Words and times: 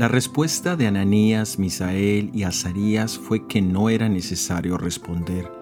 La 0.00 0.08
respuesta 0.08 0.76
de 0.76 0.86
Ananías, 0.86 1.58
Misael 1.58 2.30
y 2.32 2.44
Azarías 2.44 3.18
fue 3.18 3.46
que 3.46 3.60
no 3.60 3.90
era 3.90 4.08
necesario 4.08 4.78
responder. 4.78 5.52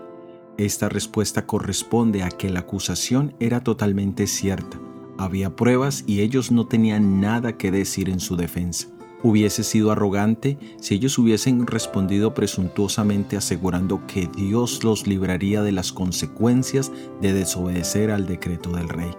Esta 0.56 0.88
respuesta 0.88 1.44
corresponde 1.44 2.22
a 2.22 2.28
que 2.28 2.48
la 2.48 2.60
acusación 2.60 3.34
era 3.40 3.64
totalmente 3.64 4.28
cierta. 4.28 4.78
Había 5.18 5.56
pruebas 5.56 6.04
y 6.06 6.20
ellos 6.20 6.52
no 6.52 6.68
tenían 6.68 7.20
nada 7.20 7.56
que 7.56 7.72
decir 7.72 8.08
en 8.08 8.20
su 8.20 8.36
defensa. 8.36 8.86
Hubiese 9.24 9.64
sido 9.64 9.90
arrogante 9.90 10.56
si 10.80 10.94
ellos 10.94 11.18
hubiesen 11.18 11.66
respondido 11.66 12.32
presuntuosamente 12.32 13.36
asegurando 13.36 14.06
que 14.06 14.28
Dios 14.36 14.84
los 14.84 15.08
libraría 15.08 15.62
de 15.62 15.72
las 15.72 15.92
consecuencias 15.92 16.92
de 17.20 17.32
desobedecer 17.32 18.12
al 18.12 18.28
decreto 18.28 18.70
del 18.70 18.88
rey. 18.88 19.10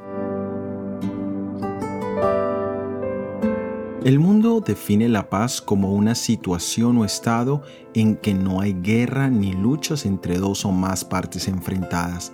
El 4.06 4.18
mundo 4.18 4.62
define 4.66 5.10
la 5.10 5.30
paz 5.30 5.62
como 5.62 5.94
una 5.94 6.16
situación 6.16 6.98
o 7.00 7.04
estado 7.04 7.64
en 7.94 8.16
que 8.16 8.34
no 8.34 8.62
hay 8.62 8.72
guerra 8.72 9.30
ni 9.30 9.52
luchas 9.52 10.06
entre 10.06 10.38
dos 10.38 10.64
o 10.64 10.72
más 10.72 11.04
partes 11.04 11.50
enfrentadas, 11.50 12.32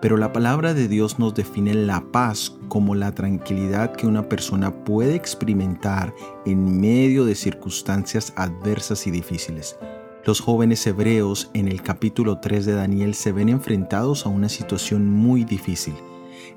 pero 0.00 0.16
la 0.16 0.32
palabra 0.32 0.74
de 0.74 0.86
Dios 0.86 1.18
nos 1.18 1.34
define 1.34 1.74
la 1.74 2.04
paz 2.12 2.56
como 2.68 2.94
la 2.94 3.16
tranquilidad 3.16 3.96
que 3.96 4.06
una 4.06 4.28
persona 4.28 4.84
puede 4.84 5.16
experimentar 5.16 6.14
en 6.46 6.80
medio 6.80 7.24
de 7.24 7.34
circunstancias 7.34 8.32
adversas 8.36 9.08
y 9.08 9.10
difíciles. 9.10 9.76
Los 10.24 10.38
jóvenes 10.38 10.86
hebreos 10.86 11.50
en 11.52 11.66
el 11.66 11.82
capítulo 11.82 12.38
3 12.38 12.64
de 12.64 12.74
Daniel 12.74 13.14
se 13.14 13.32
ven 13.32 13.48
enfrentados 13.48 14.24
a 14.24 14.28
una 14.28 14.48
situación 14.48 15.10
muy 15.10 15.42
difícil. 15.42 15.94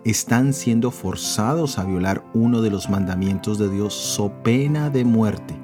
Están 0.04 0.54
siendo 0.54 0.91
forzados 0.91 1.77
a 1.77 1.84
violar 1.84 2.23
uno 2.34 2.62
de 2.62 2.70
los 2.70 2.90
mandamientos 2.90 3.58
de 3.59 3.70
Dios 3.70 3.94
so 3.94 4.31
pena 4.44 4.90
de 4.90 5.05
muerte. 5.05 5.55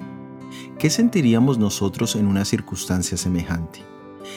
¿Qué 0.80 0.90
sentiríamos 0.90 1.58
nosotros 1.58 2.16
en 2.16 2.27
una 2.27 2.45
circunstancia 2.45 3.17
semejante? 3.17 3.80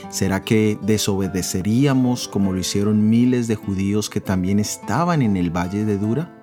¿Será 0.08 0.42
que 0.42 0.78
desobedeceríamos 0.82 2.28
como 2.28 2.52
lo 2.52 2.60
hicieron 2.60 3.10
miles 3.10 3.46
de 3.46 3.56
judíos 3.56 4.08
que 4.08 4.20
también 4.20 4.58
estaban 4.58 5.22
en 5.22 5.36
el 5.36 5.50
valle 5.50 5.84
de 5.84 5.98
Dura? 5.98 6.36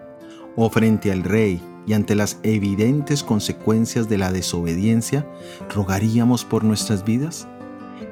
¿O 0.56 0.70
frente 0.70 1.12
al 1.12 1.24
rey 1.24 1.62
y 1.86 1.94
ante 1.94 2.16
las 2.16 2.40
evidentes 2.44 3.24
consecuencias 3.24 4.10
de 4.10 4.18
la 4.18 4.32
desobediencia, 4.32 5.28
rogaríamos 5.74 6.46
por 6.46 6.64
nuestras 6.64 7.04
vidas? 7.04 7.48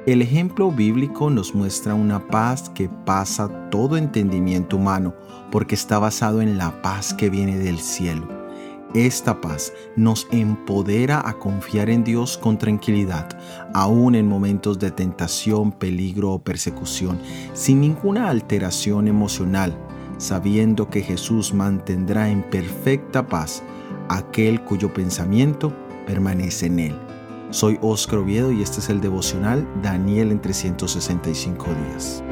El 0.06 0.22
ejemplo 0.22 0.70
bíblico 0.70 1.30
nos 1.30 1.54
muestra 1.54 1.94
una 1.94 2.26
paz 2.26 2.70
que 2.70 2.88
pasa 2.88 3.70
todo 3.70 3.96
entendimiento 3.96 4.76
humano 4.76 5.14
porque 5.50 5.74
está 5.74 5.98
basado 5.98 6.40
en 6.42 6.58
la 6.58 6.82
paz 6.82 7.14
que 7.14 7.30
viene 7.30 7.58
del 7.58 7.78
cielo 7.78 8.36
esta 8.94 9.40
paz 9.40 9.72
nos 9.94 10.26
empodera 10.30 11.22
a 11.28 11.34
confiar 11.34 11.90
en 11.90 12.02
Dios 12.02 12.38
con 12.38 12.56
tranquilidad, 12.56 13.28
aún 13.74 14.14
en 14.14 14.26
momentos 14.26 14.78
de 14.78 14.90
tentación, 14.90 15.72
peligro 15.72 16.32
o 16.32 16.38
persecución, 16.38 17.20
sin 17.52 17.80
ninguna 17.80 18.30
alteración 18.30 19.06
emocional, 19.06 19.76
sabiendo 20.18 20.88
que 20.88 21.02
Jesús 21.02 21.52
mantendrá 21.52 22.30
en 22.30 22.42
perfecta 22.42 23.26
paz 23.26 23.62
aquel 24.08 24.62
cuyo 24.64 24.94
pensamiento 24.94 25.74
permanece 26.06 26.66
en 26.66 26.78
él. 26.78 27.05
Soy 27.50 27.78
Oscar 27.80 28.18
Oviedo 28.18 28.50
y 28.50 28.62
este 28.62 28.80
es 28.80 28.88
el 28.88 29.00
devocional 29.00 29.66
Daniel 29.82 30.32
en 30.32 30.40
365 30.40 31.66
días. 31.66 32.22